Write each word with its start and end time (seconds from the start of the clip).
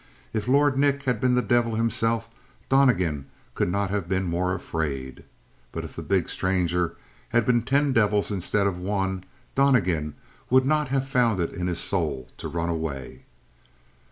If 0.33 0.47
Lord 0.47 0.79
Nick 0.79 1.03
had 1.03 1.21
been 1.21 1.35
the 1.35 1.43
devil 1.43 1.75
himself 1.75 2.27
Donnegan 2.69 3.27
could 3.53 3.69
not 3.69 3.91
have 3.91 4.09
been 4.09 4.23
more 4.23 4.55
afraid. 4.55 5.25
But 5.71 5.85
if 5.85 5.95
the 5.95 6.01
big 6.01 6.27
stranger 6.27 6.95
had 7.29 7.45
been 7.45 7.61
ten 7.61 7.93
devils 7.93 8.31
instead 8.31 8.65
of 8.65 8.79
one 8.79 9.25
Donnegan 9.53 10.15
would 10.49 10.65
not 10.65 10.87
have 10.87 11.07
found 11.07 11.39
it 11.39 11.53
in 11.53 11.67
his 11.67 11.79
soul 11.79 12.29
to 12.39 12.47
run 12.47 12.69
away. 12.69 13.25